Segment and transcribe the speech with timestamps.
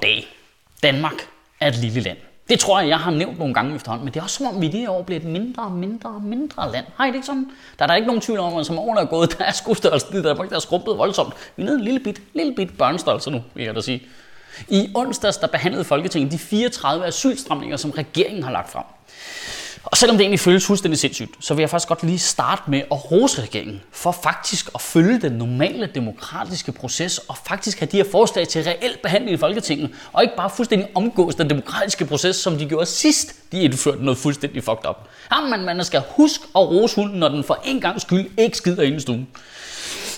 [0.00, 0.26] goddag.
[0.82, 1.28] Danmark
[1.60, 2.18] er et lille land.
[2.48, 4.60] Det tror jeg, jeg har nævnt nogle gange efterhånden, men det er også som om,
[4.60, 6.86] vi i det år bliver et mindre og mindre og mindre land.
[6.96, 7.50] Har I det ikke sådan?
[7.78, 10.16] Der er der ikke nogen tvivl om, at som årene er gået, der er skostørrelsen
[10.16, 11.34] i Danmark, der er skrumpet voldsomt.
[11.56, 14.02] Vi er nede en lille bit, lille bit børnestørrelse nu, vil jeg da sige.
[14.68, 18.84] I onsdags, der behandlede Folketinget de 34 asylstramninger, som regeringen har lagt frem.
[19.84, 22.78] Og selvom det egentlig føles fuldstændig sindssygt, så vil jeg faktisk godt lige starte med
[22.78, 27.96] at rose regeringen for faktisk at følge den normale demokratiske proces og faktisk have de
[27.96, 32.36] her forslag til reel behandling i Folketinget, og ikke bare fuldstændig omgås den demokratiske proces,
[32.36, 35.08] som de gjorde sidst, de indførte noget fuldstændig fucked up.
[35.32, 38.82] Jamen, man skal huske at rose hunden, når den for en gang skyld ikke skider
[38.82, 39.28] ind i stuen.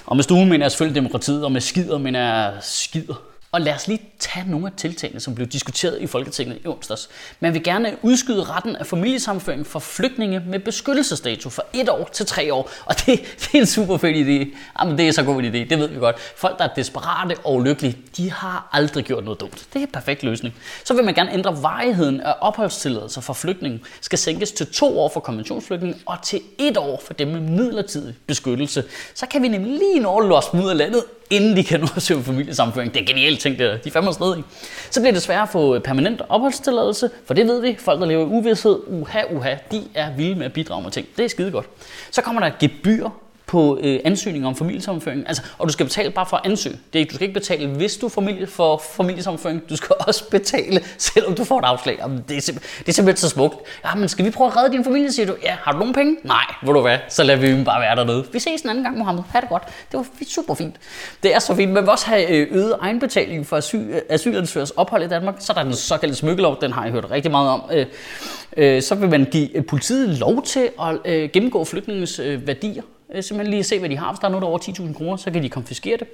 [0.06, 3.31] Og med stuen mener jeg selvfølgelig demokratiet, og med skider mener jeg skider.
[3.52, 7.09] Og lad os lige tage nogle af tiltagene, som blev diskuteret i Folketinget i onsdags.
[7.41, 12.27] Man vil gerne udskyde retten af familiesammenføring for flygtninge med beskyttelsesdato fra et år til
[12.27, 12.70] tre år.
[12.84, 13.06] Og det,
[13.41, 14.56] det er en super fed idé.
[14.81, 16.17] Jamen, det er så god en idé, det ved vi godt.
[16.36, 19.66] Folk, der er desperate og ulykkelige, de har aldrig gjort noget dumt.
[19.72, 20.55] Det er en perfekt løsning.
[20.84, 23.81] Så vil man gerne ændre varigheden af opholdstilladelser for flygtninge.
[24.00, 28.14] Skal sænkes til to år for konventionsflygtninge og til et år for dem med midlertidig
[28.27, 28.84] beskyttelse.
[29.14, 31.86] Så kan vi nemlig lige nå at låse ud af landet, inden de kan nå
[31.97, 32.94] at søge familiesammenføring.
[32.94, 33.77] Det er genialt ting, det der.
[33.77, 34.42] De er fandme i.
[34.91, 37.77] Så bliver det svært at få øh, permanent opholdstilladelse, for det ved vi.
[37.78, 41.06] Folk, der lever i uvidshed, uha, uha, de er vilde med at bidrage med ting.
[41.16, 41.66] Det er skide godt.
[42.10, 43.08] Så kommer der gebyr
[43.53, 45.25] på øh, ansøgninger om familiesammenføring.
[45.28, 46.77] Altså, og du skal betale bare for at ansøge.
[46.92, 49.62] Det er, du skal ikke betale, hvis du familie for familiesammenføring.
[49.70, 51.97] Du skal også betale, selvom du får et afslag.
[51.98, 53.56] Jamen, det, er det er simpelthen så smukt.
[53.84, 55.34] Ja, men skal vi prøve at redde din familie, siger du?
[55.42, 56.17] Ja, har du nogen penge?
[56.25, 56.98] Nej, hvor du hvad?
[57.09, 58.25] Så lader vi dem bare være dernede.
[58.33, 59.22] Vi ses en anden gang, Mohammed.
[59.31, 59.62] Ha' det godt.
[59.92, 60.77] Det var super fint.
[61.22, 61.72] Det er så fint.
[61.72, 65.34] Man vil også have øh, øget egenbetaling for asyl, asylansøgers ophold i Danmark.
[65.39, 66.61] Så er der den såkaldte smykkelov.
[66.61, 67.62] Den har jeg hørt rigtig meget om.
[67.72, 67.87] Øh,
[68.56, 70.69] øh så vil man give øh, politiet lov til
[71.05, 72.83] at gennemgå flygtningens værdier
[73.14, 74.12] Øh, simpelthen lige se, hvad de har.
[74.12, 76.06] Hvis der er noget, der over 10.000 kroner, så kan de konfiskere det.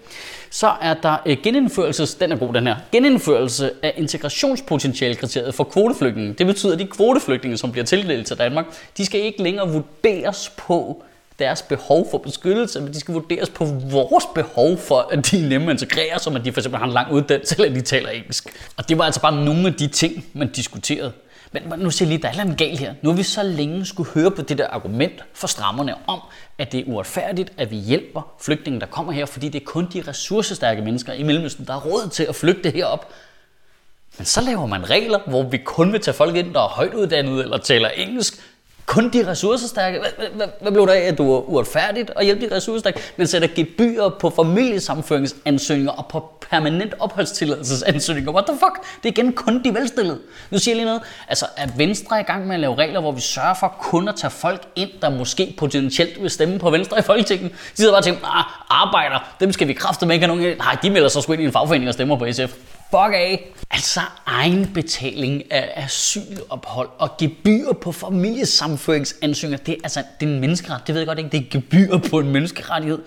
[0.51, 6.33] Så er der øh, genindførelse, den er god den her, genindførelse af integrationspotentialkriteriet for kvoteflygtninge.
[6.33, 8.65] Det betyder, at de kvoteflygtninge, som bliver tildelt til Danmark,
[8.97, 11.03] de skal ikke længere vurderes på
[11.39, 15.49] deres behov for beskyttelse, men de skal vurderes på vores behov for, at de er
[15.49, 18.09] nemme at integrere, som at de for eksempel har en lang uddannelse, eller de taler
[18.09, 18.47] engelsk.
[18.77, 21.13] Og det var altså bare nogle af de ting, man diskuterede.
[21.53, 22.95] Men nu siger jeg lige, der er noget galt her.
[23.03, 26.21] Nu har vi så længe skulle høre på det der argument for strammerne om,
[26.59, 29.89] at det er uretfærdigt, at vi hjælper flygtninge, der kommer her, fordi det er kun
[29.93, 33.13] de ressourcestærke mennesker i Mellemøsten, der har råd til at flygte herop.
[34.19, 36.95] Men så laver man regler, hvor vi kun vil tage folk ind, der er højt
[36.95, 38.35] uddannet eller taler engelsk,
[38.89, 40.01] kun de ressourcestærke.
[40.35, 44.11] Hvad, blev der af, at du var uretfærdigt at hjælpe de ressourcestærke, men sætter gebyrer
[44.21, 48.33] på familiesamføringsansøgninger og på permanent opholdstilladelsesansøgninger.
[48.33, 49.03] What the fuck?
[49.03, 50.19] Det er igen kun de velstillede.
[50.51, 51.03] Nu siger jeg lige noget.
[51.29, 54.09] Altså, at Venstre er i gang med at lave regler, hvor vi sørger for kun
[54.09, 57.53] at tage folk ind, der måske potentielt vil stemme på Venstre i Folketinget.
[57.53, 58.45] De sidder bare og tænker, ah,
[58.85, 60.57] arbejder, dem skal vi kræfte med ikke have nogen.
[60.59, 62.55] Nej, de melder sig sgu ind i en fagforening og stemmer på SF
[62.91, 63.53] fuck af.
[63.71, 70.87] Altså egenbetaling af asylophold og gebyr på familiesamføringsansøgninger, det, er, altså, det er en menneskeret.
[70.87, 72.99] Det ved jeg godt ikke, det er gebyr på en menneskerettighed.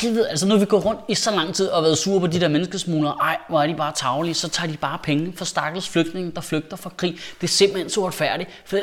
[0.00, 2.26] Helvede, altså nu har vi gået rundt i så lang tid og været sure på
[2.26, 3.16] de der menneskesmuglere.
[3.20, 4.34] Ej, hvor er de bare tavlige.
[4.34, 7.18] Så tager de bare penge for stakkels flygtninge, der flygter fra krig.
[7.40, 8.50] Det er simpelthen så uretfærdigt.
[8.64, 8.78] For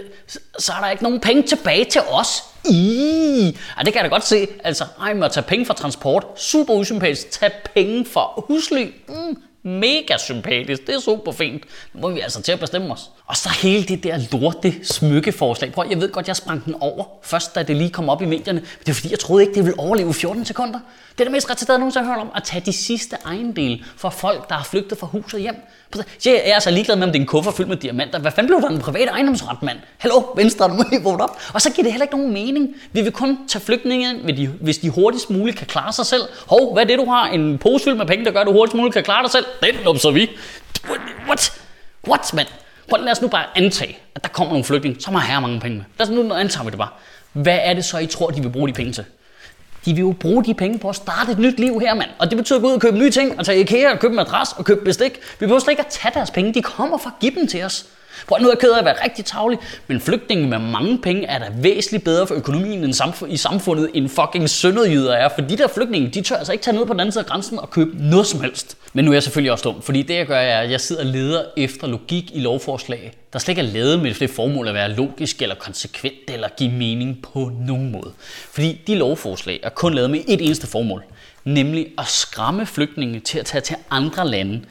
[0.59, 2.43] så er der ikke nogen penge tilbage til os.
[2.69, 3.57] I.
[3.77, 4.47] Ej, det kan jeg da godt se.
[4.63, 6.25] Altså, ej, må tage penge for transport.
[6.35, 7.31] Super usympatisk.
[7.31, 8.85] Tag penge for husly.
[9.07, 10.87] Mm, mega sympatisk.
[10.87, 11.63] Det er super fint.
[11.93, 13.09] Nu må vi altså til at bestemme os.
[13.25, 15.71] Og så hele det der lorte smykkeforslag.
[15.71, 18.25] Prøv, jeg ved godt, jeg sprang den over, først da det lige kom op i
[18.25, 18.59] medierne.
[18.59, 20.79] Men det er fordi, jeg troede ikke, det ville overleve 14 sekunder.
[21.11, 22.31] Det er det mest retarderede, nogen har hørt om.
[22.35, 25.55] At tage de sidste ejendele for folk, der har flygtet fra huset hjem.
[26.25, 28.19] Jeg er altså ligeglad med, om det er en kuffer fyldt med diamanter.
[28.19, 29.77] Hvad fanden blev der en privat ejendomsret, mand?
[29.97, 31.41] Hallo, Venstre, nu må I vågne op.
[31.53, 32.75] Og så giver det heller ikke nogen mening.
[32.91, 34.15] Vi vil kun tage flygtninge,
[34.61, 36.21] hvis de hurtigst muligt kan klare sig selv.
[36.47, 37.27] Hov, hvad er det, du har?
[37.27, 39.45] En pose fyldt med penge, der gør, at du hurtigst muligt kan klare dig selv?
[39.63, 40.29] Den så vi.
[41.27, 41.61] What?
[42.07, 42.45] What, man?
[42.89, 45.59] Prøv, lad os nu bare antage, at der kommer nogle flygtninge, som har her mange
[45.59, 45.85] penge med.
[45.99, 46.89] Lad os nu antage vi det bare.
[47.33, 49.05] Hvad er det så, I tror, de vil bruge de penge til?
[49.85, 52.09] De vil jo bruge de penge på at starte et nyt liv her, mand.
[52.19, 54.11] Og det betyder at gå ud og købe nye ting, og tage IKEA og købe
[54.11, 55.11] en madras og købe bestik.
[55.11, 56.53] Vi behøver slet ikke at tage deres penge.
[56.53, 57.85] De kommer for at give dem til os.
[58.27, 61.25] Prøv nu er jeg ked af at være rigtig tavlig, men flygtninge med mange penge
[61.25, 65.29] er da væsentligt bedre for økonomien end samf- i samfundet, end fucking sønderjyder er.
[65.29, 67.29] For de der flygtninge, de tør altså ikke tage ned på den anden side af
[67.29, 68.77] grænsen og købe noget som helst.
[68.93, 71.01] Men nu er jeg selvfølgelig også dum, fordi det jeg gør er, at jeg sidder
[71.01, 74.73] og leder efter logik i lovforslag, der slet ikke er lavet med det formål at
[74.73, 78.11] være logisk eller konsekvent eller give mening på nogen måde.
[78.51, 81.03] Fordi de lovforslag er kun lavet med et eneste formål,
[81.45, 84.61] nemlig at skræmme flygtninge til at tage til andre lande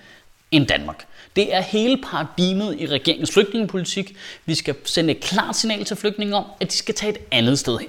[0.50, 1.06] end Danmark.
[1.36, 4.16] Det er hele paradigmet i regeringens flygtningepolitik.
[4.46, 7.58] Vi skal sende et klart signal til flygtninge om, at de skal tage et andet
[7.58, 7.88] sted hen.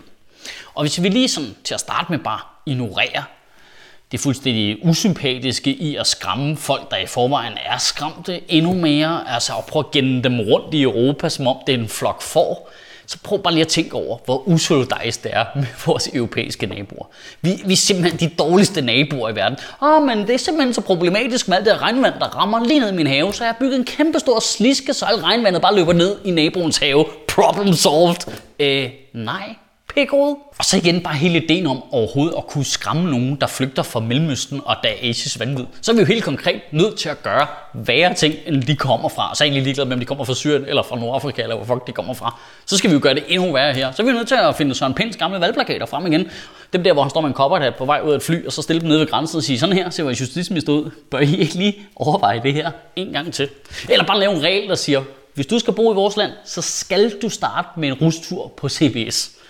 [0.73, 3.23] Og hvis vi lige sådan til at starte med bare ignorerer
[4.11, 9.33] det fuldstændig usympatiske i at skræmme folk, der i forvejen er skræmte endnu mere.
[9.33, 12.21] Altså at prøve at genne dem rundt i Europa, som om det er en flok
[12.21, 12.71] får
[13.11, 17.05] så prøv bare lige at tænke over, hvor usolidarisk det er med vores europæiske naboer.
[17.41, 19.57] Vi, vi er simpelthen de dårligste naboer i verden.
[19.81, 22.91] Åh, men det er simpelthen så problematisk med alt det regnvand, der rammer lige ned
[22.91, 25.75] i min have, så jeg har bygget en kæmpe stor sliske, så alt regnvandet bare
[25.75, 27.05] løber ned i naboens have.
[27.27, 28.33] Problem solved.
[28.59, 29.55] Øh, nej
[29.95, 30.35] pikrod.
[30.57, 33.99] Og så igen bare hele ideen om overhovedet at kunne skræmme nogen, der flygter fra
[33.99, 35.65] Mellemøsten og Daesh's vanvid.
[35.81, 39.09] Så er vi jo helt konkret nødt til at gøre værre ting, end de kommer
[39.09, 39.29] fra.
[39.29, 41.41] Og så er jeg egentlig ligeglad med, om de kommer fra Syrien eller fra Nordafrika,
[41.41, 42.39] eller hvor fuck de kommer fra.
[42.65, 43.91] Så skal vi jo gøre det endnu værre her.
[43.91, 46.27] Så er vi nødt til at finde Søren Pinds gamle valgplakater frem igen.
[46.73, 48.51] Dem der, hvor han står med en kopperhat på vej ud af et fly, og
[48.51, 50.91] så stille dem nede ved grænsen og sige, sådan her ser vores justitsminister ud.
[51.11, 53.49] Bør I ikke lige overveje det her en gang til?
[53.89, 55.03] Eller bare lave en regel, der siger,
[55.33, 58.69] hvis du skal bo i vores land, så skal du starte med en rustur på
[58.69, 59.40] CBS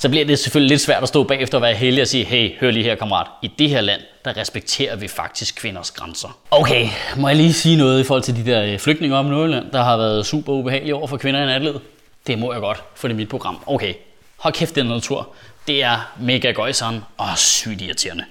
[0.00, 2.58] så bliver det selvfølgelig lidt svært at stå bagefter og være heldig og sige, hey,
[2.60, 6.38] hør lige her kammerat, i det her land, der respekterer vi faktisk kvinders grænser.
[6.50, 9.70] Okay, må jeg lige sige noget i forhold til de der øh, flygtninge om Nordjylland,
[9.70, 11.80] der har været super ubehagelige over for kvinder i natlivet?
[12.26, 13.62] Det må jeg godt, for det er mit program.
[13.66, 13.94] Okay,
[14.36, 15.28] hold kæft, den natur.
[15.66, 18.24] Det er mega gøjseren og sygt irriterende.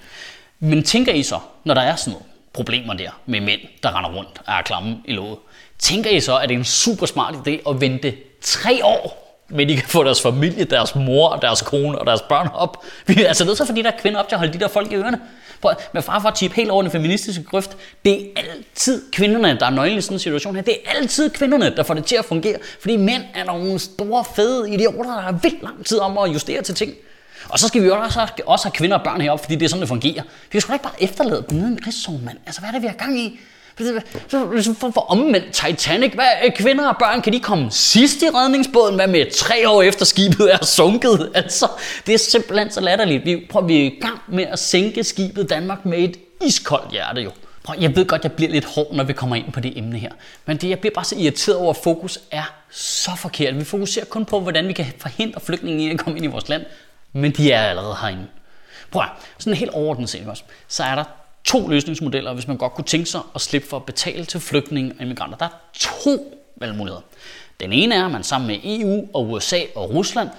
[0.60, 4.10] Men tænker I så, når der er sådan noget problemer der med mænd, der render
[4.10, 5.38] rundt og er klamme i låget,
[5.80, 9.70] tænker I så, at det er en super smart idé at vente tre år men
[9.70, 12.84] de kan få deres familie, deres mor, deres kone og deres børn op.
[13.06, 14.60] Vi er altså nødt til at få de der kvinder op til at holde de
[14.60, 15.20] der folk i ørerne.
[15.62, 19.60] Prøv, med far for at tippe helt over den feministiske grøft, det er altid kvinderne,
[19.60, 20.62] der er nøglen i sådan en situation her.
[20.62, 22.58] Det er altid kvinderne, der får det til at fungere.
[22.82, 26.62] Fordi mænd er nogle store, fede idioter, der har vildt lang tid om at justere
[26.62, 26.94] til ting.
[27.50, 29.70] Og så skal vi jo også, også have kvinder og børn heroppe, fordi det er
[29.70, 30.24] sådan, det fungerer.
[30.52, 32.38] Vi skal ikke bare efterlade dem nede i en krigszone, mand.
[32.46, 33.40] Altså, hvad er det, vi har gang i?
[34.28, 36.14] Så for, for omvendt Titanic.
[36.14, 38.96] Hvad, øh, kvinder og børn, kan de komme sidst i redningsbåden?
[38.96, 41.32] Hvad med tre år efter skibet er sunket?
[41.40, 41.68] Altså,
[42.06, 43.26] det er simpelthen så latterligt.
[43.26, 47.22] Vi, prøv, vi er i gang med at sænke skibet Danmark med et iskoldt hjerte
[47.22, 47.32] jo.
[47.64, 49.98] Prøv, jeg ved godt, jeg bliver lidt hård, når vi kommer ind på det emne
[49.98, 50.12] her.
[50.46, 53.56] Men det, jeg bliver bare så irriteret over, at fokus er så forkert.
[53.56, 56.50] Vi fokuserer kun på, hvordan vi kan forhindre flygtninge i at komme ind i vores
[56.50, 56.66] land.
[57.14, 58.28] Men de er allerede herinde.
[58.92, 59.04] Prøv
[59.38, 61.04] sådan helt overordnet set også, så er der
[61.44, 64.94] to løsningsmodeller, hvis man godt kunne tænke sig at slippe for at betale til flygtninge
[64.96, 65.38] og immigranter.
[65.38, 67.02] Der er to valgmuligheder.
[67.60, 70.30] Den ene er, at man sammen med EU og USA og Rusland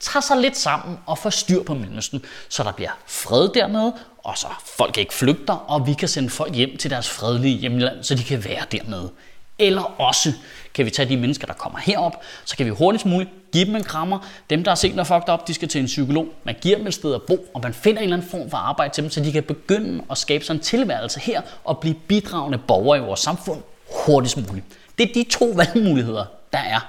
[0.00, 4.38] tager sig lidt sammen og får styr på Mellemøsten, så der bliver fred dernede, og
[4.38, 8.14] så folk ikke flygter, og vi kan sende folk hjem til deres fredelige hjemland, så
[8.14, 9.10] de kan være dernede.
[9.58, 10.32] Eller også
[10.74, 13.76] kan vi tage de mennesker, der kommer herop, så kan vi hurtigst muligt give dem
[13.76, 14.18] en krammer.
[14.50, 16.26] Dem, der har set noget fucked op, de skal til en psykolog.
[16.44, 18.56] Man giver dem et sted at bo, og man finder en eller anden form for
[18.56, 21.94] arbejde til dem, så de kan begynde at skabe sig en tilværelse her og blive
[21.94, 23.62] bidragende borgere i vores samfund
[24.06, 24.66] hurtigst muligt.
[24.98, 26.80] Det er de to valgmuligheder, der er.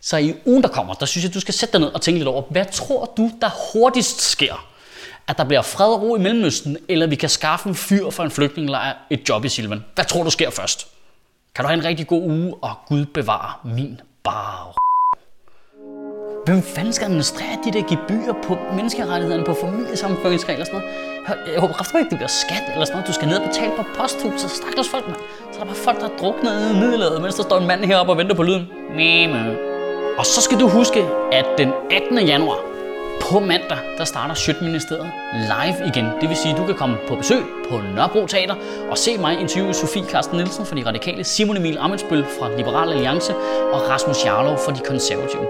[0.00, 2.18] Så i ugen, der kommer, der synes jeg, du skal sætte dig ned og tænke
[2.18, 4.68] lidt over, hvad tror du, der hurtigst sker?
[5.28, 8.22] At der bliver fred og ro i Mellemøsten, eller vi kan skaffe en fyr for
[8.22, 9.84] en flygtningelejr et job i Silvan?
[9.94, 10.93] Hvad tror du sker først?
[11.54, 14.74] Kan du have en rigtig god uge, og Gud bevare min bar.
[16.46, 21.52] Hvem fanden skal administrere de der gebyrer på menneskerettighederne, på familiesammenføringsregler og sådan noget?
[21.52, 23.08] Jeg håber kraftigt ikke, det bliver skat eller sådan noget.
[23.08, 24.50] Du skal ned og betale på posthuset.
[24.50, 25.16] Stakkels folk, man.
[25.52, 27.84] Så er der bare folk, der er druknet i middelalder, mens der står en mand
[27.84, 28.64] heroppe og venter på lyden.
[28.98, 29.56] Meme.
[30.18, 31.00] Og så skal du huske,
[31.32, 32.18] at den 18.
[32.32, 32.58] januar,
[33.30, 36.06] på mandag, der starter Sjøtministeriet live igen.
[36.20, 38.54] Det vil sige, at du kan komme på besøg på Nørrebro Teater
[38.90, 42.92] og se mig interviewe Sofie Carsten Nielsen fra De Radikale, Simon Emil Amensbøl fra Liberal
[42.92, 43.34] Alliance
[43.72, 45.46] og Rasmus Jarlov fra De Konservative.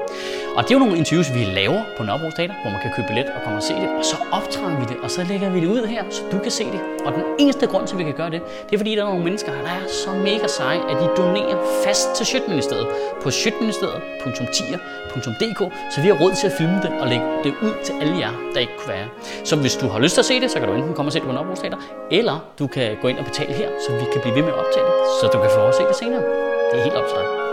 [0.56, 3.08] Og det er jo nogle interviews, vi laver på Nørrebro Teater, hvor man kan købe
[3.08, 3.88] billet og komme og se det.
[3.98, 6.50] Og så optræder vi det, og så lægger vi det ud her, så du kan
[6.50, 6.80] se det.
[7.04, 9.06] Og den eneste grund til, at vi kan gøre det, det er fordi, der er
[9.06, 12.86] nogle mennesker, der er så mega seje, at de donerer fast til Sjøtministeriet
[13.22, 15.60] på sjøtministeriet.tier.dk,
[15.94, 18.32] så vi har råd til at filme det og lægge det ud til alle jer,
[18.54, 19.08] der ikke kunne være.
[19.44, 21.12] Så hvis du har lyst til at se det, så kan du enten komme og
[21.12, 21.78] se det på Nørrebro Teater,
[22.10, 24.58] eller du kan gå ind og betale her, så vi kan blive ved med at
[24.58, 26.22] optage det, så du kan få lov at se det senere.
[26.70, 27.43] Det er helt op til dig.